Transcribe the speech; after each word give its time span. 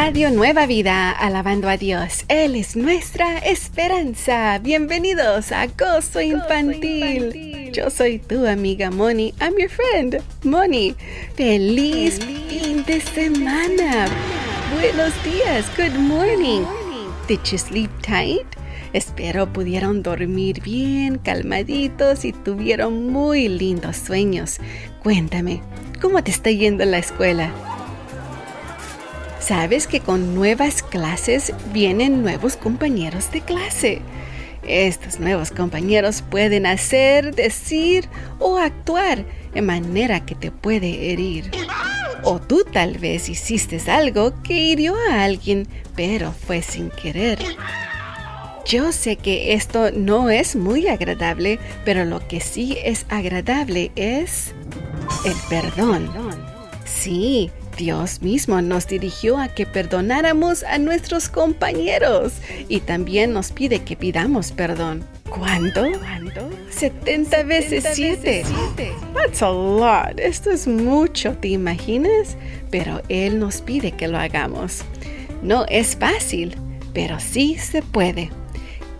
Radio 0.00 0.30
Nueva 0.30 0.66
Vida, 0.66 1.10
alabando 1.10 1.68
a 1.68 1.76
Dios. 1.76 2.24
Él 2.28 2.54
es 2.54 2.76
nuestra 2.76 3.38
esperanza. 3.38 4.60
Bienvenidos 4.60 5.50
a 5.50 5.66
Gozo 5.66 6.20
Infantil. 6.20 7.72
Yo 7.72 7.90
soy 7.90 8.20
tu 8.20 8.46
amiga 8.46 8.92
Moni. 8.92 9.34
I'm 9.40 9.58
your 9.58 9.68
friend, 9.68 10.22
Moni. 10.44 10.94
Feliz, 11.34 12.20
fin 12.20 12.84
de 12.84 13.00
semana. 13.00 14.06
Buenos 14.72 15.12
días. 15.24 15.66
Good 15.76 15.98
morning. 15.98 16.62
Did 17.26 17.40
you 17.50 17.58
sleep 17.58 17.90
tight? 18.00 18.46
Espero 18.92 19.52
pudieron 19.52 20.04
dormir 20.04 20.62
bien, 20.62 21.18
calmaditos 21.18 22.24
y 22.24 22.32
tuvieron 22.32 23.08
muy 23.08 23.48
lindos 23.48 23.96
sueños. 23.96 24.60
Cuéntame, 25.02 25.60
¿cómo 26.00 26.22
te 26.22 26.30
está 26.30 26.52
yendo 26.52 26.84
en 26.84 26.92
la 26.92 26.98
escuela? 26.98 27.50
Sabes 29.48 29.86
que 29.86 30.00
con 30.00 30.34
nuevas 30.34 30.82
clases 30.82 31.54
vienen 31.72 32.22
nuevos 32.22 32.58
compañeros 32.58 33.32
de 33.32 33.40
clase. 33.40 34.02
Estos 34.62 35.20
nuevos 35.20 35.52
compañeros 35.52 36.20
pueden 36.20 36.66
hacer, 36.66 37.34
decir 37.34 38.10
o 38.40 38.58
actuar 38.58 39.24
de 39.54 39.62
manera 39.62 40.26
que 40.26 40.34
te 40.34 40.50
puede 40.50 41.12
herir. 41.12 41.50
O 42.24 42.38
tú 42.38 42.62
tal 42.70 42.98
vez 42.98 43.30
hiciste 43.30 43.80
algo 43.90 44.34
que 44.42 44.52
hirió 44.52 44.94
a 45.10 45.24
alguien, 45.24 45.66
pero 45.96 46.32
fue 46.32 46.60
sin 46.60 46.90
querer. 46.90 47.38
Yo 48.66 48.92
sé 48.92 49.16
que 49.16 49.54
esto 49.54 49.90
no 49.92 50.28
es 50.28 50.56
muy 50.56 50.88
agradable, 50.88 51.58
pero 51.86 52.04
lo 52.04 52.28
que 52.28 52.40
sí 52.40 52.76
es 52.84 53.06
agradable 53.08 53.92
es 53.96 54.52
el 55.24 55.36
perdón. 55.48 56.10
Sí, 56.84 57.50
Dios 57.78 58.22
mismo 58.22 58.60
nos 58.60 58.88
dirigió 58.88 59.38
a 59.38 59.46
que 59.46 59.64
perdonáramos 59.64 60.64
a 60.64 60.78
nuestros 60.78 61.28
compañeros 61.28 62.32
y 62.68 62.80
también 62.80 63.32
nos 63.32 63.52
pide 63.52 63.84
que 63.84 63.96
pidamos 63.96 64.50
perdón. 64.50 65.04
¿Cuánto? 65.30 65.84
70 66.70 67.42
veces 67.44 67.84
7. 67.94 68.44
That's 69.14 69.42
a 69.42 69.50
lot. 69.50 70.18
Esto 70.18 70.50
es 70.50 70.66
mucho, 70.66 71.36
¿te 71.36 71.48
imaginas? 71.48 72.36
Pero 72.70 73.00
Él 73.08 73.38
nos 73.38 73.60
pide 73.60 73.92
que 73.92 74.08
lo 74.08 74.18
hagamos. 74.18 74.82
No 75.42 75.64
es 75.68 75.96
fácil, 75.96 76.56
pero 76.92 77.20
sí 77.20 77.58
se 77.58 77.82
puede. 77.82 78.30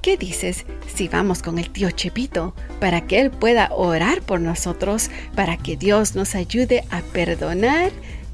¿Qué 0.02 0.16
dices 0.16 0.64
si 0.94 1.08
vamos 1.08 1.42
con 1.42 1.58
el 1.58 1.70
tío 1.70 1.90
Chepito 1.90 2.54
para 2.78 3.08
que 3.08 3.20
Él 3.20 3.32
pueda 3.32 3.70
orar 3.72 4.22
por 4.22 4.40
nosotros, 4.40 5.10
para 5.34 5.56
que 5.56 5.76
Dios 5.76 6.14
nos 6.14 6.36
ayude 6.36 6.84
a 6.90 7.00
perdonar 7.00 7.90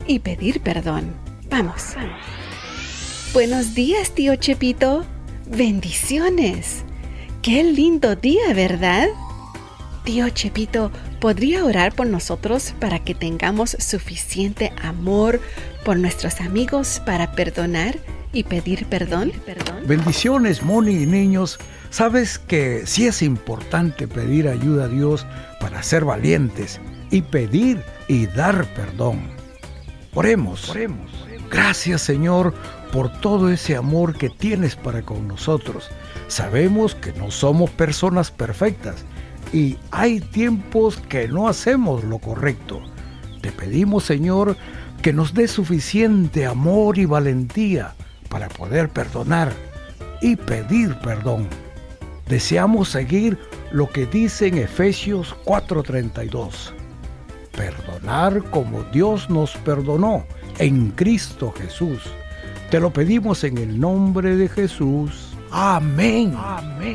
y 0.06 0.18
pedir 0.18 0.60
perdón. 0.60 1.12
Vamos. 1.50 1.94
Buenos 3.32 3.74
días, 3.74 4.14
tío 4.14 4.36
Chepito. 4.36 5.04
Bendiciones. 5.46 6.84
Qué 7.42 7.62
lindo 7.62 8.16
día, 8.16 8.54
¿verdad? 8.54 9.08
Tío 10.04 10.28
Chepito, 10.30 10.90
¿podría 11.20 11.64
orar 11.64 11.94
por 11.94 12.06
nosotros 12.06 12.74
para 12.78 12.98
que 12.98 13.14
tengamos 13.14 13.76
suficiente 13.78 14.72
amor 14.82 15.40
por 15.84 15.98
nuestros 15.98 16.40
amigos 16.40 17.02
para 17.06 17.32
perdonar 17.32 17.96
y 18.32 18.44
pedir 18.44 18.86
perdón? 18.86 19.32
Bendiciones, 19.86 20.62
Moni 20.62 21.02
y 21.02 21.06
niños. 21.06 21.58
Sabes 21.90 22.38
que 22.38 22.86
sí 22.86 23.06
es 23.06 23.22
importante 23.22 24.08
pedir 24.08 24.48
ayuda 24.48 24.84
a 24.84 24.88
Dios 24.88 25.26
para 25.60 25.82
ser 25.82 26.04
valientes 26.04 26.80
y 27.10 27.22
pedir 27.22 27.82
y 28.08 28.26
dar 28.26 28.66
perdón. 28.74 29.43
Oremos. 30.14 30.68
Oremos. 30.70 31.10
Gracias 31.50 32.02
Señor 32.02 32.54
por 32.92 33.10
todo 33.20 33.50
ese 33.50 33.76
amor 33.76 34.16
que 34.16 34.30
tienes 34.30 34.76
para 34.76 35.02
con 35.02 35.26
nosotros. 35.26 35.90
Sabemos 36.28 36.94
que 36.94 37.12
no 37.12 37.30
somos 37.30 37.70
personas 37.70 38.30
perfectas 38.30 39.04
y 39.52 39.76
hay 39.90 40.20
tiempos 40.20 40.96
que 41.08 41.28
no 41.28 41.48
hacemos 41.48 42.04
lo 42.04 42.18
correcto. 42.18 42.80
Te 43.42 43.50
pedimos 43.52 44.04
Señor 44.04 44.56
que 45.02 45.12
nos 45.12 45.34
dé 45.34 45.48
suficiente 45.48 46.46
amor 46.46 46.98
y 46.98 47.04
valentía 47.04 47.94
para 48.28 48.48
poder 48.48 48.88
perdonar 48.88 49.52
y 50.22 50.36
pedir 50.36 50.96
perdón. 51.00 51.48
Deseamos 52.28 52.88
seguir 52.88 53.38
lo 53.70 53.90
que 53.90 54.06
dice 54.06 54.46
en 54.46 54.58
Efesios 54.58 55.36
4:32 55.44 56.83
perdonar 57.56 58.42
como 58.50 58.82
Dios 58.84 59.30
nos 59.30 59.56
perdonó 59.58 60.24
en 60.58 60.90
Cristo 60.90 61.52
Jesús. 61.56 62.02
Te 62.70 62.80
lo 62.80 62.92
pedimos 62.92 63.44
en 63.44 63.58
el 63.58 63.78
nombre 63.78 64.36
de 64.36 64.48
Jesús. 64.48 65.34
Amén. 65.50 66.34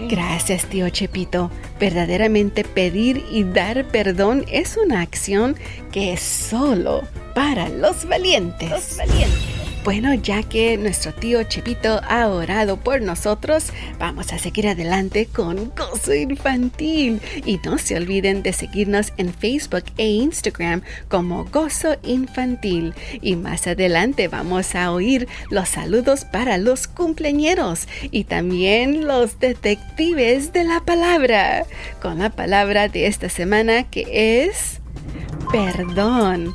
Gracias, 0.09 0.65
tío 0.65 0.89
Chepito. 0.89 1.49
Verdaderamente 1.79 2.65
pedir 2.65 3.23
y 3.31 3.45
dar 3.45 3.87
perdón 3.87 4.43
es 4.49 4.75
una 4.75 5.01
acción 5.01 5.55
que 5.91 6.13
es 6.13 6.19
solo 6.19 7.03
para 7.33 7.69
Los 7.69 8.05
valientes. 8.05 8.69
Los 8.69 8.97
valientes. 8.97 9.48
Bueno, 9.85 10.13
ya 10.13 10.43
que 10.43 10.77
nuestro 10.77 11.13
tío 11.13 11.41
Chepito 11.43 12.01
ha 12.07 12.27
orado 12.27 12.77
por 12.77 13.01
nosotros, 13.01 13.71
vamos 13.97 14.33
a 14.33 14.37
seguir 14.37 14.67
adelante 14.67 15.25
con 15.25 15.71
Gozo 15.73 16.13
Infantil. 16.13 17.21
Y 17.45 17.59
no 17.63 17.77
se 17.77 17.95
olviden 17.95 18.43
de 18.43 18.51
seguirnos 18.51 19.13
en 19.15 19.33
Facebook 19.33 19.85
e 19.97 20.07
Instagram 20.07 20.81
como 21.07 21.45
Gozo 21.45 21.95
Infantil. 22.03 22.93
Y 23.21 23.37
más 23.37 23.67
adelante 23.67 24.27
vamos 24.27 24.75
a 24.75 24.91
oír 24.91 25.29
los 25.49 25.69
saludos 25.69 26.25
para 26.25 26.57
los 26.57 26.87
cumpleañeros 26.87 27.87
y 28.11 28.25
también 28.25 29.07
los 29.07 29.39
detectives 29.39 30.51
de 30.51 30.65
la 30.65 30.81
palabra. 30.81 31.65
Con 32.01 32.19
la 32.19 32.29
palabra 32.29 32.89
de 32.89 33.07
esta 33.07 33.29
semana 33.29 33.89
que 33.89 34.43
es 34.43 34.81
perdón, 35.51 36.53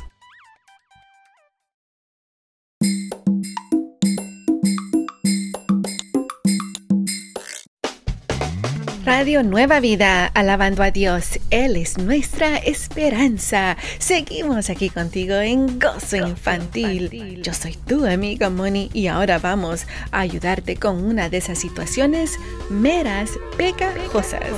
Radio 9.19 9.43
Nueva 9.43 9.81
Vida, 9.81 10.27
alabando 10.27 10.85
a 10.85 10.93
Dios. 10.93 11.41
Él 11.51 11.75
es 11.75 11.99
nuestra 11.99 12.57
esperanza. 12.59 13.77
Seguimos 13.99 14.71
aquí 14.71 14.91
contigo 14.91 15.35
en 15.35 15.81
Gozo 15.81 16.19
Infantil. 16.19 17.43
Yo 17.43 17.53
soy 17.53 17.75
tu 17.75 18.07
amiga 18.07 18.49
Moni 18.49 18.91
y 18.95 19.09
ahora 19.09 19.41
vamos 19.41 19.89
a 20.13 20.21
ayudarte 20.21 20.77
con 20.77 21.03
una 21.03 21.29
de 21.29 21.39
esas 21.39 21.59
situaciones 21.59 22.39
meras 22.71 23.31
pegajosas. 23.57 24.53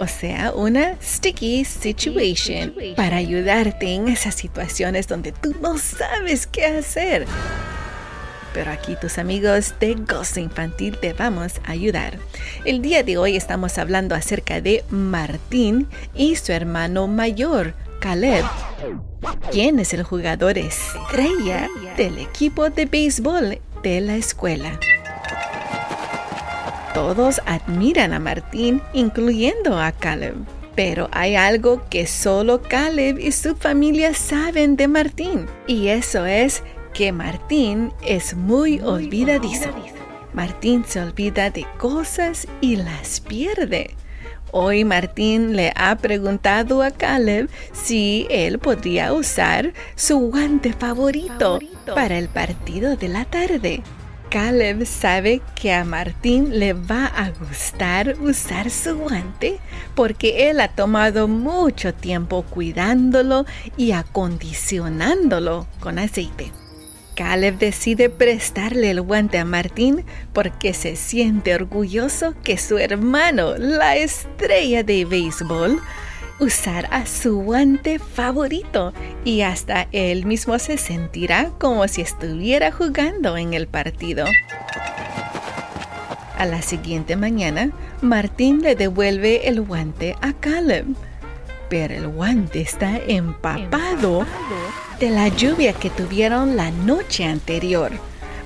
O 0.00 0.08
sea, 0.08 0.52
una 0.52 0.96
sticky 1.00 1.64
situation 1.64 2.74
para 2.96 3.18
ayudarte 3.18 3.94
en 3.94 4.08
esas 4.08 4.34
situaciones 4.34 5.06
donde 5.06 5.30
tú 5.30 5.54
no 5.60 5.78
sabes 5.78 6.48
qué 6.48 6.66
hacer 6.66 7.28
pero 8.52 8.70
aquí 8.70 8.96
tus 8.96 9.18
amigos 9.18 9.74
de 9.80 9.94
Gozo 9.94 10.40
Infantil 10.40 10.98
te 10.98 11.12
vamos 11.12 11.54
a 11.64 11.72
ayudar. 11.72 12.18
El 12.64 12.82
día 12.82 13.02
de 13.02 13.18
hoy 13.18 13.36
estamos 13.36 13.78
hablando 13.78 14.14
acerca 14.14 14.60
de 14.60 14.84
Martín 14.90 15.88
y 16.14 16.36
su 16.36 16.52
hermano 16.52 17.06
mayor, 17.06 17.74
Caleb, 18.00 18.44
quien 19.50 19.78
es 19.78 19.92
el 19.94 20.02
jugador 20.02 20.58
estrella 20.58 21.68
del 21.96 22.18
equipo 22.18 22.70
de 22.70 22.86
béisbol 22.86 23.60
de 23.82 24.00
la 24.00 24.16
escuela. 24.16 24.78
Todos 26.94 27.40
admiran 27.46 28.12
a 28.12 28.18
Martín, 28.18 28.82
incluyendo 28.92 29.78
a 29.78 29.92
Caleb. 29.92 30.34
Pero 30.74 31.08
hay 31.10 31.34
algo 31.34 31.82
que 31.90 32.06
solo 32.06 32.62
Caleb 32.62 33.18
y 33.18 33.32
su 33.32 33.56
familia 33.56 34.14
saben 34.14 34.76
de 34.76 34.86
Martín, 34.86 35.46
y 35.66 35.88
eso 35.88 36.24
es 36.24 36.62
que 36.98 37.12
Martín 37.12 37.92
es 38.04 38.34
muy 38.34 38.80
olvidadizo. 38.80 39.70
Martín 40.32 40.84
se 40.84 41.00
olvida 41.00 41.48
de 41.48 41.64
cosas 41.78 42.48
y 42.60 42.74
las 42.74 43.20
pierde. 43.20 43.94
Hoy 44.50 44.84
Martín 44.84 45.54
le 45.54 45.72
ha 45.76 45.94
preguntado 45.94 46.82
a 46.82 46.90
Caleb 46.90 47.48
si 47.72 48.26
él 48.30 48.58
podría 48.58 49.12
usar 49.12 49.74
su 49.94 50.18
guante 50.18 50.72
favorito, 50.72 51.60
para 51.94 52.18
el 52.18 52.26
partido 52.26 52.96
de 52.96 53.06
la 53.06 53.24
tarde. 53.26 53.80
Caleb 54.28 54.84
sabe 54.84 55.40
que 55.54 55.72
a 55.72 55.84
Martín 55.84 56.58
le 56.58 56.72
va 56.72 57.06
a 57.06 57.30
gustar 57.30 58.16
usar 58.20 58.70
su 58.70 58.98
guante 58.98 59.60
porque 59.94 60.50
él 60.50 60.58
ha 60.58 60.66
tomado 60.66 61.28
mucho 61.28 61.94
tiempo 61.94 62.42
cuidándolo 62.42 63.46
y 63.76 63.92
acondicionándolo 63.92 65.68
con 65.78 66.00
aceite. 66.00 66.50
Caleb 67.18 67.58
decide 67.58 68.10
prestarle 68.10 68.92
el 68.92 69.00
guante 69.00 69.38
a 69.38 69.44
Martín 69.44 70.04
porque 70.32 70.72
se 70.72 70.94
siente 70.94 71.52
orgulloso 71.52 72.32
que 72.44 72.56
su 72.58 72.78
hermano, 72.78 73.56
la 73.58 73.96
estrella 73.96 74.84
de 74.84 75.04
béisbol, 75.04 75.80
usará 76.38 77.06
su 77.06 77.40
guante 77.40 77.98
favorito 77.98 78.92
y 79.24 79.40
hasta 79.40 79.88
él 79.90 80.26
mismo 80.26 80.60
se 80.60 80.78
sentirá 80.78 81.50
como 81.58 81.88
si 81.88 82.02
estuviera 82.02 82.70
jugando 82.70 83.36
en 83.36 83.52
el 83.52 83.66
partido. 83.66 84.24
A 86.36 86.46
la 86.46 86.62
siguiente 86.62 87.16
mañana, 87.16 87.72
Martín 88.00 88.62
le 88.62 88.76
devuelve 88.76 89.48
el 89.48 89.60
guante 89.62 90.14
a 90.20 90.34
Caleb, 90.34 90.86
pero 91.68 91.94
el 91.94 92.08
guante 92.08 92.60
está 92.60 92.98
empapado 92.98 94.24
de 95.00 95.10
la 95.10 95.28
lluvia 95.28 95.72
que 95.72 95.90
tuvieron 95.90 96.56
la 96.56 96.70
noche 96.70 97.24
anterior. 97.24 97.92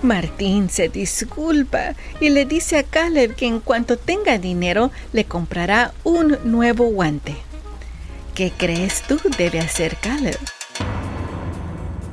Martín 0.02 0.68
se 0.68 0.88
disculpa 0.88 1.94
y 2.20 2.30
le 2.30 2.44
dice 2.44 2.76
a 2.76 2.82
Caleb 2.82 3.36
que 3.36 3.46
en 3.46 3.60
cuanto 3.60 3.96
tenga 3.96 4.38
dinero 4.38 4.90
le 5.12 5.24
comprará 5.24 5.92
un 6.02 6.38
nuevo 6.44 6.86
guante. 6.86 7.36
¿Qué 8.34 8.52
crees 8.56 9.02
tú 9.02 9.20
debe 9.38 9.60
hacer 9.60 9.96
Caleb? 9.96 10.38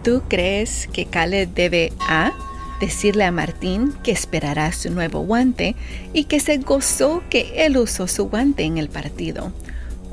¿Tú 0.03 0.21
crees 0.27 0.87
que 0.87 1.05
Caleb 1.05 1.53
debe 1.53 1.91
A. 2.07 2.31
decirle 2.79 3.25
a 3.25 3.31
Martín 3.31 3.93
que 4.03 4.11
esperará 4.11 4.71
su 4.71 4.91
nuevo 4.91 5.21
guante 5.21 5.75
y 6.13 6.25
que 6.25 6.39
se 6.39 6.57
gozó 6.57 7.23
que 7.29 7.65
él 7.65 7.77
usó 7.77 8.07
su 8.07 8.29
guante 8.29 8.63
en 8.63 8.77
el 8.77 8.89
partido? 8.89 9.51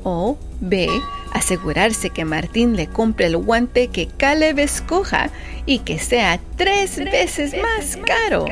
O 0.02 0.38
B 0.61 0.88
asegurarse 1.37 2.11
que 2.11 2.25
Martín 2.25 2.76
le 2.76 2.87
compre 2.87 3.26
el 3.26 3.37
guante 3.37 3.88
que 3.88 4.08
Caleb 4.08 4.58
escoja 4.58 5.31
y 5.67 5.81
que 5.81 5.99
sea 5.99 6.41
tres 6.56 6.97
veces 6.97 7.55
más 7.61 7.99
caro 7.99 8.47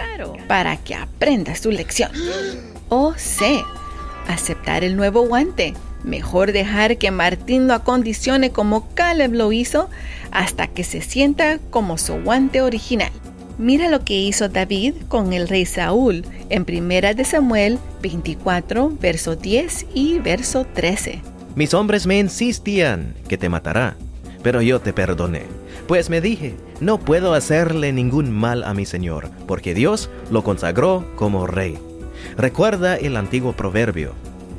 para 0.48 0.76
que 0.76 0.94
aprenda 0.94 1.54
su 1.54 1.70
lección. 1.70 2.10
O 2.90 3.14
C. 3.16 3.62
Aceptar 4.28 4.84
el 4.84 4.96
nuevo 4.96 5.26
guante. 5.26 5.74
Mejor 6.02 6.52
dejar 6.52 6.98
que 6.98 7.10
Martín 7.10 7.66
lo 7.66 7.74
acondicione 7.74 8.50
como 8.50 8.86
Caleb 8.94 9.32
lo 9.32 9.52
hizo 9.52 9.88
hasta 10.30 10.66
que 10.66 10.84
se 10.84 11.00
sienta 11.00 11.58
como 11.70 11.96
su 11.96 12.14
guante 12.22 12.60
original. 12.60 13.10
Mira 13.56 13.88
lo 13.88 14.04
que 14.04 14.14
hizo 14.14 14.48
David 14.50 14.94
con 15.08 15.32
el 15.32 15.48
rey 15.48 15.64
Saúl 15.64 16.26
en 16.50 16.66
1 16.68 17.14
de 17.14 17.24
Samuel 17.24 17.78
24, 18.02 18.92
verso 19.00 19.36
10 19.36 19.86
y 19.94 20.18
verso 20.18 20.66
13. 20.74 21.33
Mis 21.54 21.72
hombres 21.72 22.06
me 22.06 22.18
insistían 22.18 23.14
que 23.28 23.38
te 23.38 23.48
matará, 23.48 23.96
pero 24.42 24.60
yo 24.60 24.80
te 24.80 24.92
perdoné, 24.92 25.42
pues 25.86 26.10
me 26.10 26.20
dije, 26.20 26.56
no 26.80 26.98
puedo 26.98 27.32
hacerle 27.32 27.92
ningún 27.92 28.32
mal 28.32 28.64
a 28.64 28.74
mi 28.74 28.84
Señor, 28.86 29.30
porque 29.46 29.72
Dios 29.72 30.10
lo 30.32 30.42
consagró 30.42 31.04
como 31.14 31.46
rey. 31.46 31.78
Recuerda 32.36 32.96
el 32.96 33.16
antiguo 33.16 33.52
proverbio, 33.52 34.14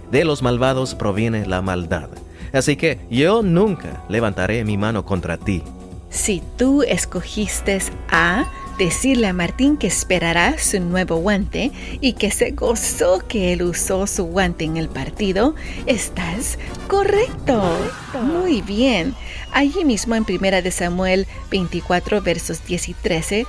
de 0.10 0.24
los 0.24 0.42
malvados 0.42 0.96
proviene 0.96 1.46
la 1.46 1.62
maldad, 1.62 2.10
así 2.54 2.78
que 2.78 3.00
yo 3.10 3.42
nunca 3.44 4.06
levantaré 4.08 4.64
mi 4.64 4.78
mano 4.78 5.06
contra 5.06 5.38
ti. 5.38 5.64
Si 6.10 6.42
tú 6.56 6.82
escogiste 6.82 7.78
a 8.10 8.46
decirle 8.78 9.28
a 9.28 9.34
Martín 9.34 9.78
que 9.78 9.88
esperará 9.88 10.58
su 10.58 10.80
nuevo 10.80 11.18
guante 11.18 11.72
y 12.02 12.14
que 12.14 12.32
se 12.32 12.52
gozó 12.52 13.20
que 13.28 13.54
él 13.54 13.64
usó 13.64 14.08
su 14.08 14.26
guante 14.26 14.66
en 14.66 14.78
el 14.78 14.90
partido, 14.90 15.56
estás 15.86 16.58
correcto. 16.88 17.62
Muy 18.22 18.62
bien. 18.62 19.16
Allí 19.52 19.86
mismo 19.86 20.16
en 20.16 20.26
1 20.28 20.62
de 20.62 20.72
Samuel 20.72 21.28
24 21.52 22.22
versos 22.22 22.66
10 22.66 22.90
y 22.90 22.94
13, 22.94 23.46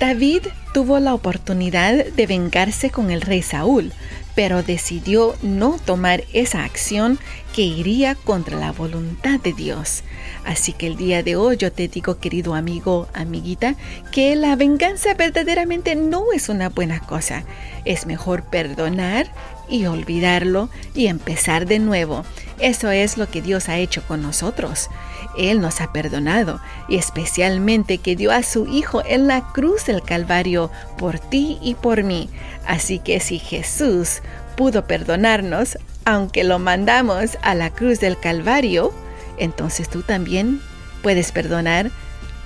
David 0.00 0.42
tuvo 0.74 0.98
la 0.98 1.14
oportunidad 1.14 2.04
de 2.04 2.26
vengarse 2.26 2.90
con 2.90 3.10
el 3.10 3.20
rey 3.20 3.42
Saúl, 3.42 3.92
pero 4.34 4.62
decidió 4.62 5.34
no 5.42 5.78
tomar 5.84 6.24
esa 6.32 6.64
acción 6.64 7.18
que 7.54 7.62
iría 7.62 8.14
contra 8.14 8.58
la 8.58 8.72
voluntad 8.72 9.38
de 9.40 9.52
Dios. 9.52 10.04
Así 10.44 10.72
que 10.72 10.86
el 10.86 10.96
día 10.96 11.22
de 11.22 11.36
hoy 11.36 11.56
yo 11.56 11.70
te 11.70 11.88
digo, 11.88 12.18
querido 12.18 12.54
amigo, 12.54 13.08
amiguita, 13.12 13.74
que 14.10 14.34
la 14.36 14.56
venganza 14.56 15.14
verdaderamente 15.14 15.94
no 15.94 16.32
es 16.32 16.48
una 16.48 16.70
buena 16.70 17.00
cosa. 17.00 17.44
Es 17.84 18.06
mejor 18.06 18.44
perdonar 18.44 19.30
y 19.68 19.86
olvidarlo 19.86 20.68
y 20.94 21.06
empezar 21.06 21.66
de 21.66 21.78
nuevo. 21.78 22.24
Eso 22.62 22.92
es 22.92 23.18
lo 23.18 23.28
que 23.28 23.42
Dios 23.42 23.68
ha 23.68 23.78
hecho 23.78 24.04
con 24.06 24.22
nosotros. 24.22 24.88
Él 25.36 25.60
nos 25.60 25.80
ha 25.80 25.92
perdonado 25.92 26.60
y 26.88 26.96
especialmente 26.96 27.98
que 27.98 28.14
dio 28.14 28.30
a 28.30 28.44
su 28.44 28.68
Hijo 28.68 29.02
en 29.04 29.26
la 29.26 29.40
cruz 29.52 29.86
del 29.86 30.00
Calvario 30.00 30.70
por 30.96 31.18
ti 31.18 31.58
y 31.60 31.74
por 31.74 32.04
mí. 32.04 32.30
Así 32.64 33.00
que 33.00 33.18
si 33.18 33.40
Jesús 33.40 34.22
pudo 34.56 34.86
perdonarnos, 34.86 35.76
aunque 36.04 36.44
lo 36.44 36.60
mandamos 36.60 37.36
a 37.42 37.56
la 37.56 37.70
cruz 37.70 37.98
del 37.98 38.16
Calvario, 38.16 38.94
entonces 39.38 39.88
tú 39.88 40.02
también 40.02 40.60
puedes 41.02 41.32
perdonar 41.32 41.90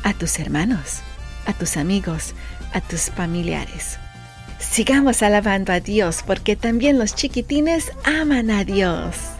a 0.02 0.14
tus 0.14 0.38
hermanos, 0.38 1.00
a 1.44 1.52
tus 1.52 1.76
amigos, 1.76 2.32
a 2.72 2.80
tus 2.80 3.10
familiares. 3.10 3.98
Sigamos 4.58 5.22
alabando 5.22 5.74
a 5.74 5.80
Dios 5.80 6.24
porque 6.26 6.56
también 6.56 6.98
los 6.98 7.14
chiquitines 7.14 7.92
aman 8.04 8.50
a 8.50 8.64
Dios. 8.64 9.35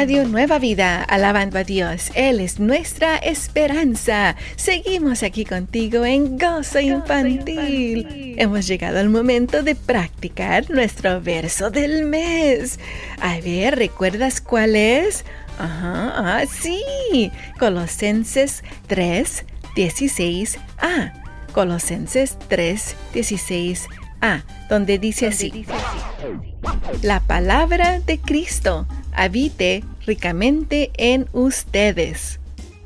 Radio 0.00 0.26
Nueva 0.26 0.58
Vida, 0.58 1.02
alabando 1.02 1.58
a 1.58 1.64
Dios. 1.64 2.10
Él 2.14 2.40
es 2.40 2.58
nuestra 2.58 3.18
esperanza. 3.18 4.34
Seguimos 4.56 5.22
aquí 5.22 5.44
contigo 5.44 6.06
en 6.06 6.38
Gozo 6.38 6.80
Infantil. 6.80 8.34
Hemos 8.38 8.66
llegado 8.66 8.98
al 8.98 9.10
momento 9.10 9.62
de 9.62 9.74
practicar 9.74 10.70
nuestro 10.70 11.20
verso 11.20 11.70
del 11.70 12.06
mes. 12.06 12.80
A 13.20 13.40
ver, 13.40 13.76
¿recuerdas 13.76 14.40
cuál 14.40 14.74
es? 14.74 15.26
Ajá, 15.58 16.14
ah, 16.16 16.44
sí. 16.46 17.30
Colosenses 17.58 18.64
3, 18.86 19.44
16a. 19.76 21.12
Colosenses 21.52 22.38
3, 22.48 22.96
16a, 23.12 24.44
donde 24.70 24.98
dice 24.98 25.26
así. 25.26 25.66
La 27.02 27.20
palabra 27.20 28.00
de 28.00 28.18
Cristo 28.18 28.86
habite 29.20 29.84
ricamente 30.06 30.90
en 30.96 31.28
ustedes. 31.32 32.40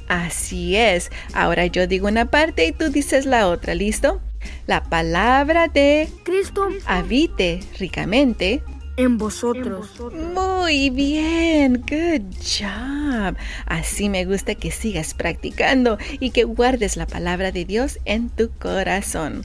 Así 0.09 0.77
es. 0.77 1.11
Ahora 1.33 1.67
yo 1.67 1.87
digo 1.87 2.09
una 2.09 2.27
parte 2.27 2.67
y 2.67 2.73
tú 2.73 2.91
dices 2.91 3.25
la 3.25 3.49
otra, 3.49 3.75
¿listo? 3.75 4.21
La 4.67 4.83
palabra 4.83 5.69
de 5.69 6.09
Cristo 6.25 6.69
habite 6.87 7.61
ricamente 7.79 8.63
en 8.97 9.17
vosotros. 9.17 9.91
Muy 10.35 10.91
bien, 10.91 11.85
good 11.89 12.25
job. 12.43 13.37
Así 13.67 14.09
me 14.09 14.25
gusta 14.25 14.57
que 14.57 14.73
sigas 14.73 15.15
practicando 15.15 15.99
y 16.19 16.31
que 16.31 16.45
guardes 16.45 16.97
la 16.97 17.07
palabra 17.07 17.53
de 17.53 17.65
Dios 17.65 17.99
en 18.05 18.29
tu 18.29 18.51
corazón. 18.59 19.45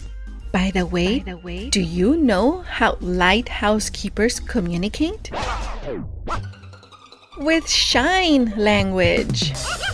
By 0.52 0.72
the 0.72 0.84
way, 0.84 1.24
do 1.70 1.80
you 1.80 2.16
know 2.16 2.64
how 2.64 2.98
lighthouse 3.00 3.92
keepers 3.92 4.42
communicate? 4.42 5.32
With 7.40 7.68
shine 7.68 8.54
language. 8.58 9.54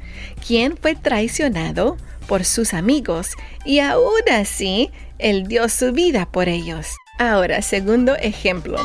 ¿Quién 0.46 0.78
fue 0.78 0.96
traicionado 0.96 1.98
por 2.28 2.46
sus 2.46 2.74
amigos 2.74 3.32
y 3.66 3.80
aún 3.80 4.22
así 4.32 4.90
él 5.20 5.48
dio 5.48 5.68
su 5.68 5.92
vida 5.92 6.26
por 6.32 6.48
ellos? 6.48 6.96
Ahora, 7.20 7.62
segundo 7.62 8.16
ejemplo. 8.16 8.78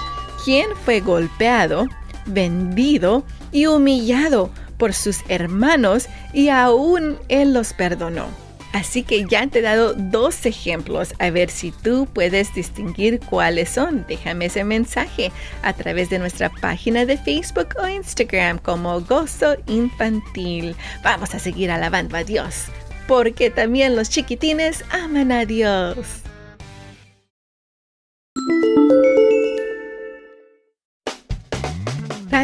¿Quién 0.44 0.68
fue 0.84 1.00
golpeado, 1.00 1.86
vendido 2.26 3.24
y 3.52 3.66
humillado 3.66 4.50
por 4.76 4.92
sus 4.92 5.20
hermanos 5.28 6.08
y 6.32 6.48
aún 6.48 7.18
él 7.28 7.54
los 7.54 7.72
perdonó? 7.72 8.45
Así 8.76 9.04
que 9.04 9.24
ya 9.24 9.46
te 9.46 9.60
he 9.60 9.62
dado 9.62 9.94
dos 9.94 10.44
ejemplos, 10.44 11.14
a 11.18 11.30
ver 11.30 11.48
si 11.48 11.70
tú 11.70 12.06
puedes 12.12 12.52
distinguir 12.52 13.20
cuáles 13.20 13.70
son. 13.70 14.04
Déjame 14.06 14.44
ese 14.44 14.64
mensaje 14.64 15.32
a 15.62 15.72
través 15.72 16.10
de 16.10 16.18
nuestra 16.18 16.50
página 16.50 17.06
de 17.06 17.16
Facebook 17.16 17.68
o 17.82 17.88
Instagram 17.88 18.58
como 18.58 19.00
Gozo 19.00 19.56
Infantil. 19.66 20.76
Vamos 21.02 21.34
a 21.34 21.38
seguir 21.38 21.70
alabando 21.70 22.18
a 22.18 22.24
Dios, 22.24 22.66
porque 23.08 23.48
también 23.48 23.96
los 23.96 24.10
chiquitines 24.10 24.84
aman 24.90 25.32
a 25.32 25.46
Dios. 25.46 25.96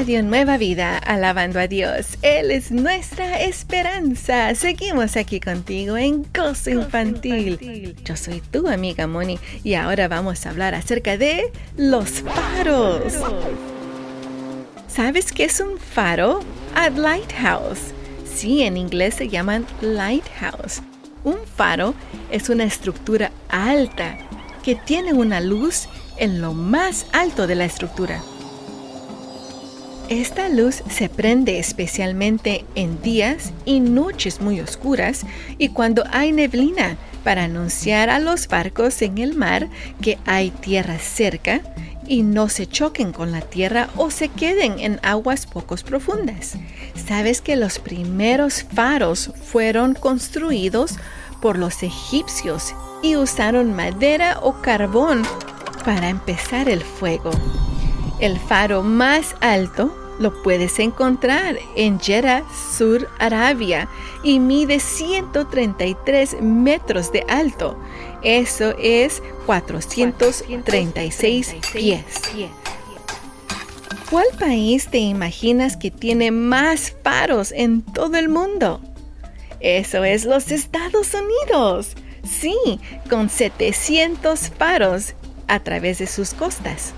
Radio 0.03 0.25
Nueva 0.25 0.57
Vida, 0.57 0.99
alabando 0.99 1.61
a 1.61 1.69
Dios. 1.69 2.19
Él 2.23 2.51
es 2.51 2.73
nuestra 2.73 3.41
esperanza. 3.41 4.53
Seguimos 4.57 5.17
aquí 5.17 5.39
contigo 5.39 5.97
en 5.97 6.27
Gozo 6.35 6.71
Infantil. 6.71 7.95
Yo 8.05 8.17
soy 8.17 8.41
tu 8.41 8.67
amiga 8.67 9.07
Moni 9.07 9.39
y 9.63 9.75
ahora 9.75 10.09
vamos 10.09 10.45
a 10.45 10.51
hablar 10.51 10.75
acerca 10.75 11.17
de 11.17 11.53
los 11.77 12.23
faros. 12.23 13.13
¿Sabes 14.89 15.31
qué 15.31 15.45
es 15.45 15.61
un 15.61 15.79
faro? 15.79 16.41
A 16.75 16.91
lighthouse. 16.91 17.93
Sí, 18.25 18.63
en 18.63 18.77
inglés 18.77 19.15
se 19.15 19.29
llaman 19.29 19.65
lighthouse. 19.83 20.83
Un 21.23 21.39
faro 21.47 21.95
es 22.33 22.49
una 22.49 22.65
estructura 22.65 23.31
alta 23.49 24.19
que 24.65 24.75
tiene 24.75 25.13
una 25.13 25.41
luz 25.41 25.87
en 26.17 26.41
lo 26.41 26.55
más 26.55 27.07
alto 27.13 27.47
de 27.47 27.55
la 27.55 27.67
estructura. 27.67 28.21
Esta 30.13 30.51
luz 30.51 30.83
se 30.91 31.09
prende 31.09 31.59
especialmente 31.59 32.67
en 32.75 33.01
días 33.01 33.51
y 33.65 33.81
noches 33.81 34.43
muy 34.43 34.61
oscuras 34.61 35.25
y 35.57 35.71
cuando 35.71 36.05
hay 36.13 36.33
neblina 36.33 36.99
para 37.25 37.45
anunciar 37.45 38.11
a 38.11 38.19
los 38.19 38.47
barcos 38.47 39.01
en 39.01 39.17
el 39.17 39.35
mar 39.35 39.71
que 40.03 40.19
hay 40.27 40.51
tierra 40.51 40.99
cerca 40.99 41.63
y 42.07 42.25
no 42.25 42.51
se 42.51 42.67
choquen 42.67 43.13
con 43.13 43.33
la 43.33 43.41
tierra 43.41 43.89
o 43.97 44.11
se 44.11 44.29
queden 44.29 44.81
en 44.81 45.01
aguas 45.03 45.47
pocos 45.47 45.83
profundas. 45.83 46.59
Sabes 47.07 47.41
que 47.41 47.57
los 47.57 47.79
primeros 47.79 48.65
faros 48.65 49.33
fueron 49.51 49.95
construidos 49.95 50.97
por 51.41 51.57
los 51.57 51.83
egipcios 51.83 52.75
y 53.03 53.17
usaron 53.17 53.73
madera 53.73 54.41
o 54.43 54.61
carbón 54.61 55.23
para 55.87 56.11
empezar 56.11 56.69
el 56.69 56.83
fuego. 56.83 57.31
El 58.21 58.39
faro 58.39 58.83
más 58.83 59.35
alto 59.41 60.02
lo 60.19 60.43
puedes 60.43 60.79
encontrar 60.79 61.59
en 61.77 62.01
Jeddah, 62.01 62.43
Sur 62.77 63.09
Arabia, 63.19 63.89
y 64.23 64.41
mide 64.41 64.81
133 64.81 66.41
metros 66.41 67.13
de 67.13 67.27
alto. 67.29 67.77
Eso 68.23 68.75
es 68.79 69.23
436 69.47 71.57
pies. 71.73 72.05
¿Cuál 74.11 74.27
país 74.39 74.89
te 74.89 74.99
imaginas 74.99 75.77
que 75.77 75.91
tiene 75.91 76.31
más 76.31 76.95
faros 77.03 77.51
en 77.51 77.83
todo 77.83 78.17
el 78.17 78.29
mundo? 78.29 78.81
Eso 79.61 80.05
es 80.05 80.25
los 80.25 80.53
Estados 80.53 81.09
Unidos. 81.15 81.97
Sí, 82.23 82.55
con 83.09 83.31
700 83.31 84.51
faros 84.51 85.15
a 85.49 85.59
través 85.61 85.99
de 85.99 86.07
sus 86.07 86.35
costas. 86.35 86.93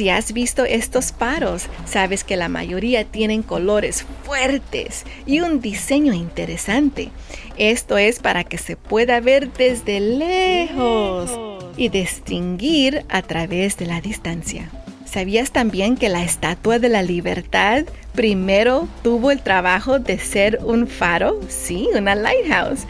Si 0.00 0.08
has 0.08 0.32
visto 0.32 0.64
estos 0.64 1.12
faros, 1.12 1.66
sabes 1.84 2.24
que 2.24 2.38
la 2.38 2.48
mayoría 2.48 3.04
tienen 3.04 3.42
colores 3.42 4.06
fuertes 4.24 5.04
y 5.26 5.40
un 5.40 5.60
diseño 5.60 6.14
interesante. 6.14 7.10
Esto 7.58 7.98
es 7.98 8.18
para 8.18 8.42
que 8.42 8.56
se 8.56 8.76
pueda 8.76 9.20
ver 9.20 9.52
desde 9.52 10.00
lejos 10.00 11.38
y 11.76 11.90
distinguir 11.90 13.04
a 13.10 13.20
través 13.20 13.76
de 13.76 13.84
la 13.84 14.00
distancia. 14.00 14.70
¿Sabías 15.04 15.50
también 15.50 15.98
que 15.98 16.08
la 16.08 16.24
Estatua 16.24 16.78
de 16.78 16.88
la 16.88 17.02
Libertad 17.02 17.84
primero 18.14 18.88
tuvo 19.02 19.30
el 19.30 19.42
trabajo 19.42 19.98
de 19.98 20.18
ser 20.18 20.60
un 20.64 20.86
faro? 20.86 21.38
Sí, 21.50 21.90
una 21.94 22.14
lighthouse 22.14 22.86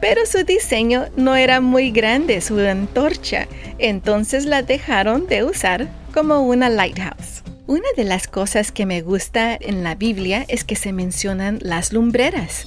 pero 0.00 0.26
su 0.26 0.44
diseño 0.44 1.06
no 1.16 1.36
era 1.36 1.60
muy 1.60 1.90
grande, 1.90 2.40
su 2.40 2.58
antorcha, 2.58 3.46
entonces 3.78 4.46
la 4.46 4.62
dejaron 4.62 5.26
de 5.26 5.44
usar 5.44 5.88
como 6.12 6.40
una 6.40 6.68
lighthouse. 6.68 7.42
Una 7.66 7.86
de 7.96 8.04
las 8.04 8.26
cosas 8.26 8.72
que 8.72 8.86
me 8.86 9.02
gusta 9.02 9.54
en 9.54 9.84
la 9.84 9.94
Biblia 9.94 10.44
es 10.48 10.64
que 10.64 10.74
se 10.74 10.92
mencionan 10.92 11.58
las 11.62 11.92
lumbreras. 11.92 12.66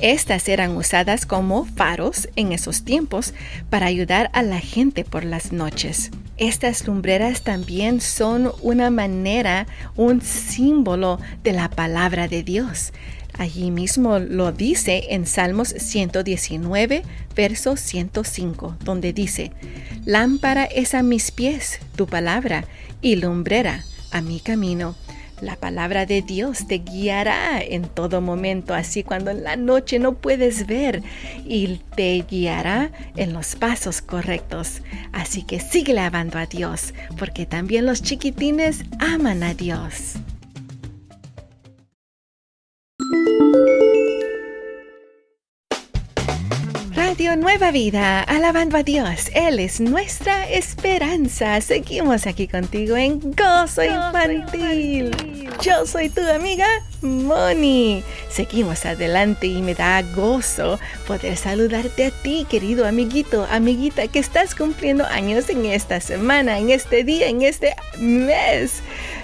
Estas 0.00 0.48
eran 0.48 0.76
usadas 0.76 1.26
como 1.26 1.66
faros 1.66 2.28
en 2.34 2.52
esos 2.52 2.84
tiempos 2.84 3.34
para 3.68 3.86
ayudar 3.86 4.30
a 4.32 4.42
la 4.42 4.58
gente 4.58 5.04
por 5.04 5.24
las 5.24 5.52
noches. 5.52 6.10
Estas 6.40 6.86
lumbreras 6.86 7.42
también 7.42 8.00
son 8.00 8.50
una 8.62 8.88
manera, 8.88 9.66
un 9.94 10.22
símbolo 10.22 11.20
de 11.44 11.52
la 11.52 11.68
palabra 11.68 12.28
de 12.28 12.42
Dios. 12.42 12.94
Allí 13.38 13.70
mismo 13.70 14.18
lo 14.18 14.50
dice 14.50 15.08
en 15.10 15.26
Salmos 15.26 15.68
119, 15.68 17.02
verso 17.36 17.76
105, 17.76 18.78
donde 18.82 19.12
dice, 19.12 19.52
Lámpara 20.06 20.64
es 20.64 20.94
a 20.94 21.02
mis 21.02 21.30
pies 21.30 21.78
tu 21.94 22.06
palabra 22.06 22.64
y 23.02 23.16
lumbrera 23.16 23.84
a 24.10 24.22
mi 24.22 24.40
camino. 24.40 24.94
La 25.40 25.56
palabra 25.56 26.06
de 26.06 26.22
Dios 26.22 26.66
te 26.66 26.78
guiará 26.78 27.62
en 27.62 27.82
todo 27.82 28.20
momento, 28.20 28.74
así 28.74 29.02
cuando 29.02 29.30
en 29.30 29.42
la 29.42 29.56
noche 29.56 29.98
no 29.98 30.14
puedes 30.14 30.66
ver 30.66 31.02
y 31.46 31.80
te 31.94 32.24
guiará 32.28 32.90
en 33.16 33.32
los 33.32 33.56
pasos 33.56 34.02
correctos. 34.02 34.82
Así 35.12 35.42
que 35.42 35.58
sigue 35.58 35.94
lavando 35.94 36.38
a 36.38 36.46
Dios, 36.46 36.92
porque 37.18 37.46
también 37.46 37.86
los 37.86 38.02
chiquitines 38.02 38.84
aman 38.98 39.42
a 39.42 39.54
Dios. 39.54 40.16
Nueva 47.36 47.70
Vida, 47.70 48.22
alabando 48.22 48.76
a 48.76 48.82
Dios. 48.82 49.30
Él 49.34 49.60
es 49.60 49.80
nuestra 49.80 50.48
esperanza. 50.48 51.60
Seguimos 51.60 52.26
aquí 52.26 52.48
contigo 52.48 52.96
en 52.96 53.20
Gozo, 53.20 53.84
Infantil. 53.84 55.10
Yo 55.62 55.86
soy 55.86 56.08
tu 56.08 56.20
amiga 56.22 56.66
Moni. 57.02 58.02
Seguimos 58.30 58.84
adelante 58.84 59.46
y 59.46 59.62
me 59.62 59.74
da 59.74 60.02
gozo 60.02 60.80
poder 61.06 61.36
saludarte 61.36 62.06
a 62.06 62.10
ti, 62.10 62.46
querido 62.48 62.86
amiguito, 62.86 63.46
amiguita, 63.50 64.08
que 64.08 64.18
estás 64.18 64.54
cumpliendo 64.54 65.04
años 65.06 65.48
en 65.50 65.66
esta 65.66 66.00
semana, 66.00 66.58
en 66.58 66.70
este 66.70 67.04
día, 67.04 67.28
en 67.28 67.42
este 67.42 67.74
mes. 67.98 68.82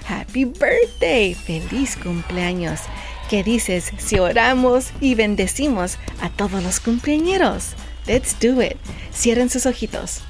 Happy 0.09 0.45
birthday. 0.45 1.35
Feliz 1.35 1.97
cumpleaños. 1.97 2.81
¿Qué 3.29 3.43
dices 3.43 3.91
si 3.99 4.21
oramos 4.21 4.93
y 5.01 5.17
bendecimos 5.17 5.99
a 6.21 6.31
todos 6.31 6.63
los 6.63 6.79
cumpleaños? 6.79 7.75
Let's 8.07 8.37
do 8.41 8.63
it. 8.63 8.77
Cierren 9.13 9.51
sus 9.51 9.67
ojitos. 9.67 10.21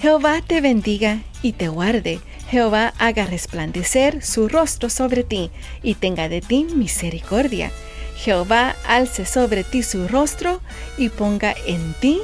Jehová 0.00 0.42
te 0.46 0.60
bendiga 0.60 1.22
y 1.42 1.52
te 1.52 1.68
guarde. 1.68 2.20
Jehová 2.50 2.94
haga 2.98 3.26
resplandecer 3.26 4.22
su 4.22 4.48
rostro 4.48 4.90
sobre 4.90 5.24
ti 5.24 5.50
y 5.82 5.94
tenga 5.94 6.28
de 6.28 6.40
ti 6.40 6.66
misericordia. 6.74 7.70
Jehová 8.16 8.74
alce 8.86 9.24
sobre 9.24 9.62
ti 9.64 9.82
su 9.82 10.08
rostro 10.08 10.60
y 10.98 11.08
ponga 11.08 11.54
en 11.66 11.94
ti 12.00 12.20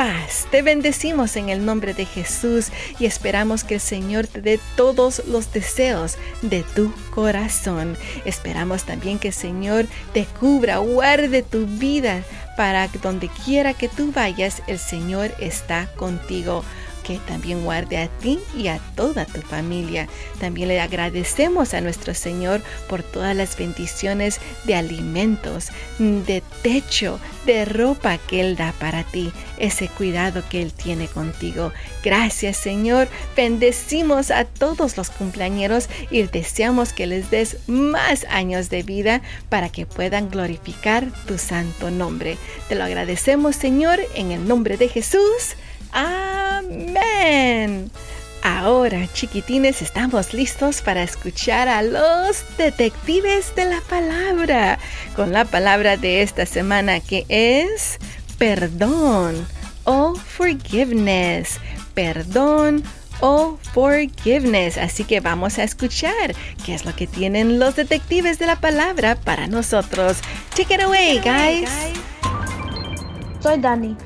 paz. 0.00 0.46
Te 0.50 0.62
bendecimos 0.62 1.36
en 1.36 1.50
el 1.50 1.66
nombre 1.66 1.92
de 1.92 2.06
Jesús 2.06 2.68
y 2.98 3.04
esperamos 3.04 3.64
que 3.64 3.74
el 3.74 3.80
Señor 3.80 4.26
te 4.26 4.40
dé 4.40 4.58
todos 4.74 5.22
los 5.26 5.52
deseos 5.52 6.16
de 6.40 6.62
tu 6.74 6.90
corazón. 7.10 7.98
Esperamos 8.24 8.84
también 8.84 9.18
que 9.18 9.28
el 9.28 9.34
Señor 9.34 9.84
te 10.14 10.24
cubra, 10.24 10.78
guarde 10.78 11.42
tu 11.42 11.66
vida 11.66 12.22
para 12.56 12.88
donde 13.02 13.28
quiera 13.44 13.74
que 13.74 13.90
tú 13.90 14.10
vayas, 14.10 14.62
el 14.68 14.78
Señor 14.78 15.32
está 15.38 15.86
contigo 15.96 16.64
que 17.10 17.18
también 17.26 17.64
guarde 17.64 17.98
a 17.98 18.06
ti 18.06 18.38
y 18.56 18.68
a 18.68 18.78
toda 18.94 19.24
tu 19.24 19.40
familia. 19.40 20.06
También 20.38 20.68
le 20.68 20.80
agradecemos 20.80 21.74
a 21.74 21.80
nuestro 21.80 22.14
Señor 22.14 22.62
por 22.88 23.02
todas 23.02 23.34
las 23.34 23.56
bendiciones 23.56 24.38
de 24.62 24.76
alimentos, 24.76 25.70
de 25.98 26.40
techo, 26.62 27.18
de 27.46 27.64
ropa 27.64 28.18
que 28.18 28.40
Él 28.40 28.54
da 28.54 28.72
para 28.78 29.02
ti, 29.02 29.32
ese 29.58 29.88
cuidado 29.88 30.44
que 30.48 30.62
Él 30.62 30.72
tiene 30.72 31.08
contigo. 31.08 31.72
Gracias 32.04 32.56
Señor, 32.58 33.08
bendecimos 33.36 34.30
a 34.30 34.44
todos 34.44 34.96
los 34.96 35.10
cumpleañeros 35.10 35.88
y 36.12 36.22
deseamos 36.22 36.92
que 36.92 37.08
les 37.08 37.28
des 37.28 37.56
más 37.66 38.24
años 38.30 38.70
de 38.70 38.84
vida 38.84 39.20
para 39.48 39.68
que 39.68 39.84
puedan 39.84 40.30
glorificar 40.30 41.10
tu 41.26 41.38
santo 41.38 41.90
nombre. 41.90 42.38
Te 42.68 42.76
lo 42.76 42.84
agradecemos 42.84 43.56
Señor 43.56 43.98
en 44.14 44.30
el 44.30 44.46
nombre 44.46 44.76
de 44.76 44.86
Jesús. 44.86 45.56
Amén. 45.90 46.39
Ahora, 48.42 49.06
chiquitines, 49.12 49.82
estamos 49.82 50.32
listos 50.32 50.80
para 50.80 51.02
escuchar 51.02 51.68
a 51.68 51.82
los 51.82 52.44
detectives 52.56 53.54
de 53.54 53.66
la 53.66 53.80
palabra 53.82 54.78
con 55.14 55.32
la 55.32 55.44
palabra 55.44 55.96
de 55.96 56.22
esta 56.22 56.46
semana 56.46 57.00
que 57.00 57.26
es 57.28 57.98
perdón 58.38 59.46
o 59.84 60.14
forgiveness. 60.14 61.58
Perdón 61.94 62.82
o 63.20 63.58
forgiveness. 63.72 64.78
Así 64.78 65.04
que 65.04 65.20
vamos 65.20 65.58
a 65.58 65.64
escuchar 65.64 66.34
qué 66.64 66.74
es 66.74 66.84
lo 66.84 66.94
que 66.94 67.06
tienen 67.06 67.58
los 67.58 67.76
detectives 67.76 68.38
de 68.38 68.46
la 68.46 68.56
palabra 68.56 69.16
para 69.16 69.46
nosotros. 69.46 70.18
Take 70.56 70.74
it 70.74 70.82
away, 70.82 71.18
guys. 71.18 71.70
Soy 73.40 73.58
Dani. 73.58 73.96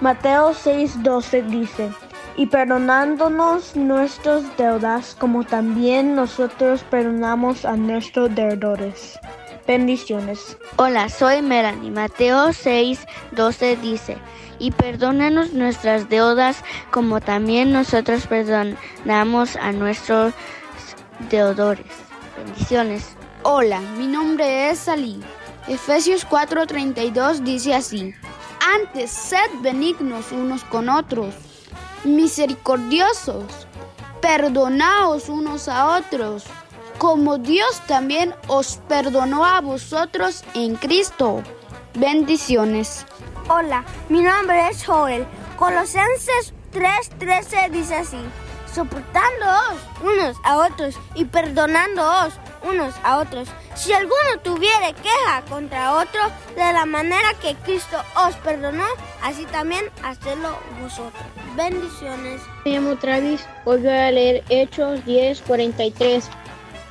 Mateo 0.00 0.52
6:12 0.52 1.42
dice, 1.48 1.90
y 2.36 2.46
perdonándonos 2.46 3.76
nuestras 3.76 4.44
deudas 4.56 5.16
como 5.18 5.44
también 5.44 6.14
nosotros 6.14 6.82
perdonamos 6.90 7.64
a 7.64 7.76
nuestros 7.76 8.34
deudores. 8.34 9.18
Bendiciones. 9.66 10.56
Hola, 10.76 11.08
soy 11.08 11.42
Melanie. 11.42 11.90
Mateo 11.90 12.50
6:12 12.52 13.80
dice, 13.80 14.16
y 14.58 14.70
perdónanos 14.70 15.52
nuestras 15.52 16.08
deudas 16.08 16.62
como 16.90 17.20
también 17.20 17.72
nosotros 17.72 18.26
perdonamos 18.26 19.56
a 19.56 19.72
nuestros 19.72 20.34
deudores. 21.30 21.86
Bendiciones. 22.36 23.16
Hola, 23.42 23.80
mi 23.96 24.06
nombre 24.06 24.70
es 24.70 24.88
Ali. 24.88 25.20
Efesios 25.68 26.24
4:32 26.24 27.40
dice 27.40 27.74
así. 27.74 28.14
Antes, 28.74 29.10
sed 29.10 29.50
benignos 29.62 30.32
unos 30.32 30.64
con 30.64 30.88
otros, 30.88 31.34
misericordiosos, 32.06 33.44
perdonaos 34.20 35.28
unos 35.28 35.68
a 35.68 35.96
otros, 35.98 36.44
como 36.98 37.38
Dios 37.38 37.82
también 37.86 38.34
os 38.46 38.80
perdonó 38.88 39.44
a 39.44 39.60
vosotros 39.60 40.44
en 40.54 40.76
Cristo. 40.76 41.42
Bendiciones. 41.94 43.04
Hola, 43.48 43.84
mi 44.08 44.22
nombre 44.22 44.68
es 44.68 44.84
Joel. 44.84 45.26
Colosenses 45.56 46.54
3:13 46.72 47.70
dice 47.70 47.96
así, 47.96 48.18
soportándoos 48.72 49.78
unos 50.02 50.36
a 50.44 50.58
otros 50.58 50.98
y 51.14 51.24
perdonándoos 51.24 52.34
unos 52.62 52.94
a 53.02 53.18
otros. 53.18 53.48
Si 53.74 53.92
alguno 53.92 54.40
tuviere 54.42 54.94
queja 54.94 55.42
contra 55.48 55.94
otro, 55.94 56.20
de 56.54 56.72
la 56.72 56.86
manera 56.86 57.34
que 57.40 57.54
Cristo 57.56 57.96
os 58.26 58.34
perdonó, 58.36 58.86
así 59.22 59.44
también 59.46 59.84
hacedlo 60.02 60.56
vosotros. 60.80 61.45
Bendiciones. 61.56 62.42
Me 62.66 62.72
llamo 62.72 62.96
Travis. 62.96 63.46
Hoy 63.64 63.80
voy 63.80 63.88
a 63.88 64.10
leer 64.10 64.44
Hechos 64.50 65.00
10:43. 65.06 66.28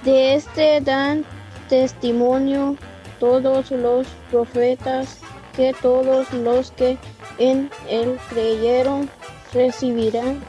De 0.03 0.33
este 0.33 0.81
dan 0.81 1.23
testimonio 1.69 2.75
todos 3.19 3.69
los 3.69 4.07
profetas 4.31 5.19
que 5.55 5.75
todos 5.83 6.33
los 6.33 6.71
que 6.71 6.97
en 7.37 7.69
él 7.87 8.19
creyeron 8.29 9.07
recibirán 9.53 10.43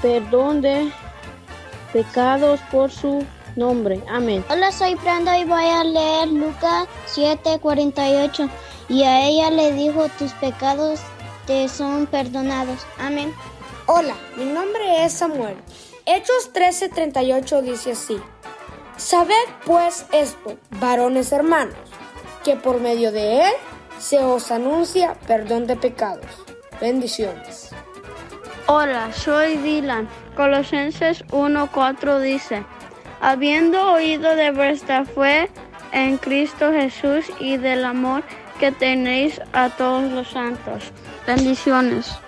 perdón 0.00 0.60
de 0.60 0.88
pecados 1.92 2.60
por 2.70 2.92
su 2.92 3.26
nombre. 3.56 4.00
Amén. 4.08 4.44
Hola, 4.50 4.70
soy 4.70 4.94
Brando 4.94 5.34
y 5.34 5.44
voy 5.44 5.66
a 5.66 5.82
leer 5.82 6.28
Lucas 6.28 6.86
7:48. 7.06 8.48
Y 8.88 9.02
a 9.02 9.26
ella 9.26 9.50
le 9.50 9.72
dijo, 9.72 10.08
tus 10.18 10.32
pecados 10.34 11.00
te 11.46 11.68
son 11.68 12.06
perdonados. 12.06 12.86
Amén. 12.98 13.34
Hola, 13.86 14.14
mi 14.36 14.44
nombre 14.44 15.04
es 15.04 15.12
Samuel. 15.12 15.56
Hechos 16.06 16.52
13:38 16.52 17.62
dice 17.62 17.92
así. 17.92 18.20
Sabed 18.96 19.34
pues 19.64 20.06
esto, 20.12 20.56
varones 20.70 21.32
hermanos, 21.32 21.74
que 22.44 22.56
por 22.56 22.80
medio 22.80 23.10
de 23.10 23.46
él 23.46 23.52
se 23.98 24.18
os 24.18 24.50
anuncia 24.50 25.14
perdón 25.26 25.66
de 25.66 25.76
pecados. 25.76 26.26
Bendiciones. 26.80 27.70
Hola, 28.66 29.12
soy 29.12 29.56
Dylan. 29.56 30.08
Colosenses 30.36 31.24
1:4 31.30 32.20
dice, 32.20 32.64
habiendo 33.20 33.92
oído 33.92 34.34
de 34.36 34.50
vuestra 34.50 35.04
fe 35.04 35.50
en 35.92 36.16
Cristo 36.18 36.72
Jesús 36.72 37.26
y 37.38 37.56
del 37.56 37.84
amor 37.84 38.22
que 38.58 38.72
tenéis 38.72 39.40
a 39.52 39.70
todos 39.70 40.10
los 40.12 40.28
santos. 40.28 40.92
Bendiciones. 41.26 42.18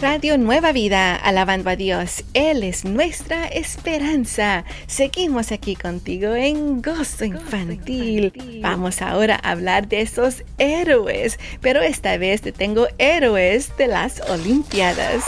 Radio 0.00 0.38
Nueva 0.38 0.72
Vida, 0.72 1.16
alabando 1.16 1.68
a 1.68 1.76
Dios. 1.76 2.24
Él 2.32 2.62
es 2.62 2.84
nuestra 2.84 3.46
esperanza. 3.48 4.64
Seguimos 4.86 5.50
aquí 5.50 5.74
contigo 5.74 6.34
en 6.34 6.80
Gozo 6.80 7.24
Infantil. 7.24 8.32
Vamos 8.62 9.02
ahora 9.02 9.40
a 9.42 9.50
hablar 9.50 9.88
de 9.88 10.02
esos 10.02 10.44
héroes, 10.58 11.40
pero 11.60 11.80
esta 11.82 12.16
vez 12.18 12.40
te 12.40 12.52
tengo 12.52 12.86
héroes 12.98 13.76
de 13.78 13.88
las 13.88 14.20
Olimpiadas. 14.30 15.24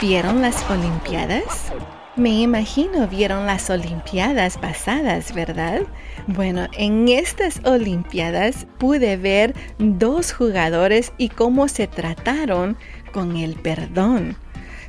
¿Vieron 0.00 0.42
las 0.42 0.70
Olimpiadas? 0.70 1.72
Me 2.16 2.40
imagino 2.42 3.08
vieron 3.08 3.46
las 3.46 3.68
Olimpiadas 3.70 4.56
pasadas, 4.56 5.34
¿verdad? 5.34 5.82
Bueno, 6.26 6.68
en 6.72 7.08
estas 7.08 7.60
Olimpiadas 7.64 8.66
pude 8.78 9.16
ver 9.16 9.54
dos 9.78 10.32
jugadores 10.32 11.12
y 11.18 11.28
cómo 11.28 11.68
se 11.68 11.86
trataron 11.86 12.76
con 13.12 13.36
el 13.36 13.54
perdón. 13.54 14.36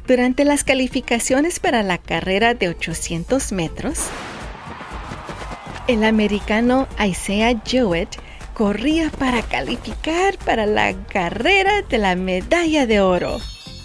Durante 0.08 0.46
las 0.46 0.64
calificaciones 0.64 1.60
para 1.60 1.82
la 1.84 1.98
carrera 1.98 2.54
de 2.54 2.70
800 2.70 3.52
metros, 3.52 4.08
el 5.88 6.04
americano 6.04 6.88
Isaiah 7.04 7.60
Jewett 7.66 8.18
corría 8.56 9.12
para 9.12 9.42
calificar 9.44 10.38
para 10.38 10.66
la 10.66 10.94
carrera 11.10 11.82
de 11.82 11.98
la 11.98 12.16
medalla 12.16 12.88
de 12.88 13.02
oro. 13.02 13.38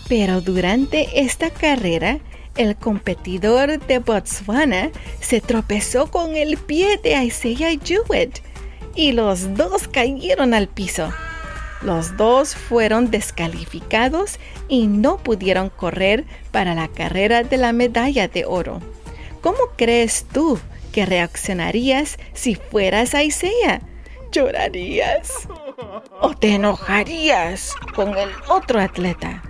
Pero 0.08 0.40
durante 0.40 1.20
esta 1.20 1.50
carrera, 1.50 2.20
el 2.56 2.76
competidor 2.76 3.84
de 3.84 3.98
Botswana 3.98 4.90
se 5.20 5.40
tropezó 5.40 6.10
con 6.10 6.36
el 6.36 6.56
pie 6.56 7.00
de 7.02 7.22
Isaiah 7.22 7.78
Jewett 7.82 8.42
y 8.94 9.10
los 9.12 9.54
dos 9.56 9.88
cayeron 9.88 10.54
al 10.54 10.68
piso. 10.68 11.12
Los 11.82 12.16
dos 12.16 12.54
fueron 12.54 13.10
descalificados 13.10 14.38
y 14.68 14.86
no 14.86 15.16
pudieron 15.18 15.68
correr 15.68 16.26
para 16.52 16.76
la 16.76 16.86
carrera 16.86 17.42
de 17.42 17.56
la 17.56 17.72
medalla 17.72 18.28
de 18.28 18.44
oro. 18.44 18.80
¿Cómo 19.40 19.58
crees 19.76 20.26
tú 20.32 20.60
que 20.92 21.06
reaccionarías 21.06 22.18
si 22.34 22.54
fueras 22.54 23.14
Isaiah? 23.14 23.80
¿Llorarías? 24.32 25.48
¿O 26.20 26.34
te 26.34 26.54
enojarías 26.54 27.74
con 27.94 28.16
el 28.16 28.28
otro 28.48 28.80
atleta? 28.80 29.42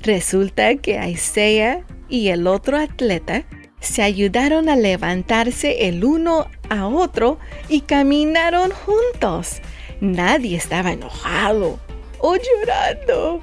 Resulta 0.00 0.76
que 0.76 1.04
Isaiah 1.08 1.84
y 2.08 2.28
el 2.28 2.46
otro 2.46 2.78
atleta 2.78 3.44
se 3.80 4.02
ayudaron 4.02 4.68
a 4.68 4.76
levantarse 4.76 5.88
el 5.88 6.04
uno 6.04 6.46
a 6.68 6.86
otro 6.86 7.38
y 7.68 7.82
caminaron 7.82 8.70
juntos. 8.70 9.60
Nadie 10.00 10.56
estaba 10.56 10.92
enojado 10.92 11.78
o 12.18 12.36
llorando. 12.36 13.42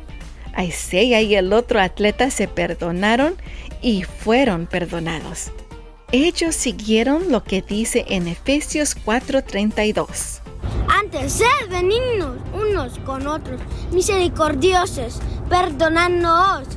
Isaiah 0.57 1.21
y 1.21 1.35
el 1.35 1.51
otro 1.51 1.81
atleta 1.81 2.29
se 2.29 2.47
perdonaron 2.47 3.35
y 3.81 4.03
fueron 4.03 4.67
perdonados. 4.67 5.51
Ellos 6.11 6.55
siguieron 6.55 7.31
lo 7.31 7.43
que 7.43 7.61
dice 7.61 8.05
en 8.07 8.27
Efesios 8.27 8.95
4:32. 8.95 10.41
Antes, 10.87 11.33
sed 11.33 11.69
benignos 11.69 12.37
unos 12.53 12.97
con 13.05 13.27
otros, 13.27 13.59
misericordiosos, 13.91 15.19
perdonándoos 15.49 16.67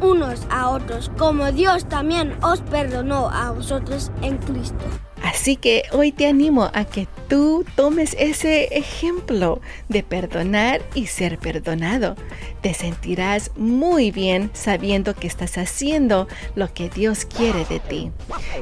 unos 0.00 0.40
a 0.50 0.70
otros, 0.70 1.10
como 1.16 1.52
Dios 1.52 1.88
también 1.88 2.36
os 2.42 2.60
perdonó 2.60 3.30
a 3.30 3.50
vosotros 3.50 4.10
en 4.22 4.36
Cristo. 4.38 4.84
Así 5.26 5.56
que 5.56 5.82
hoy 5.90 6.12
te 6.12 6.28
animo 6.28 6.70
a 6.72 6.84
que 6.84 7.08
tú 7.28 7.64
tomes 7.74 8.14
ese 8.16 8.66
ejemplo 8.66 9.60
de 9.88 10.04
perdonar 10.04 10.82
y 10.94 11.06
ser 11.06 11.38
perdonado. 11.38 12.14
Te 12.60 12.72
sentirás 12.74 13.50
muy 13.56 14.12
bien 14.12 14.50
sabiendo 14.52 15.16
que 15.16 15.26
estás 15.26 15.58
haciendo 15.58 16.28
lo 16.54 16.72
que 16.72 16.90
Dios 16.90 17.24
quiere 17.24 17.64
de 17.64 17.80
ti. 17.80 18.12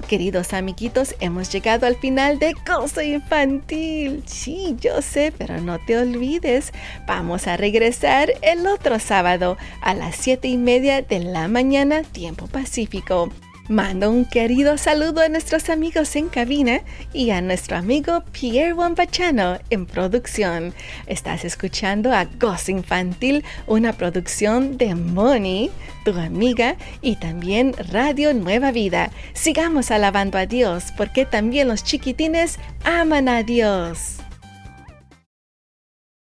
Queridos 0.08 0.54
amiguitos, 0.54 1.14
hemos 1.20 1.52
llegado 1.52 1.86
al 1.86 1.96
final 1.96 2.38
de 2.38 2.54
Cosa 2.66 3.04
Infantil. 3.04 4.22
Sí, 4.24 4.74
yo 4.80 5.02
sé, 5.02 5.34
pero 5.36 5.60
no 5.60 5.78
te 5.80 5.98
olvides. 5.98 6.72
Vamos 7.06 7.46
a 7.46 7.58
regresar 7.58 8.32
el 8.40 8.66
otro 8.66 8.98
sábado 9.00 9.58
a 9.82 9.92
las 9.92 10.16
siete 10.16 10.48
y 10.48 10.56
media 10.56 11.02
de 11.02 11.18
la 11.18 11.46
mañana, 11.46 12.04
tiempo 12.04 12.46
pacífico. 12.46 13.30
Mando 13.68 14.10
un 14.10 14.26
querido 14.26 14.76
saludo 14.76 15.22
a 15.22 15.30
nuestros 15.30 15.70
amigos 15.70 16.16
en 16.16 16.28
cabina 16.28 16.82
y 17.14 17.30
a 17.30 17.40
nuestro 17.40 17.78
amigo 17.78 18.22
Pierre 18.30 18.74
Wambachano 18.74 19.58
en 19.70 19.86
producción. 19.86 20.74
Estás 21.06 21.46
escuchando 21.46 22.12
a 22.12 22.26
Goz 22.26 22.68
Infantil, 22.68 23.42
una 23.66 23.94
producción 23.94 24.76
de 24.76 24.94
Moni, 24.94 25.70
tu 26.04 26.12
amiga, 26.12 26.76
y 27.00 27.16
también 27.16 27.74
Radio 27.90 28.34
Nueva 28.34 28.70
Vida. 28.70 29.10
Sigamos 29.32 29.90
alabando 29.90 30.36
a 30.36 30.44
Dios 30.44 30.92
porque 30.98 31.24
también 31.24 31.68
los 31.68 31.84
chiquitines 31.84 32.58
aman 32.84 33.30
a 33.30 33.44
Dios. 33.44 34.23